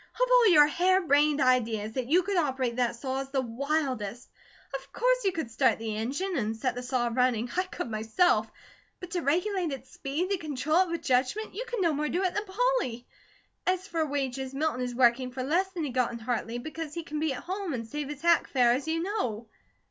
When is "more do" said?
11.93-12.23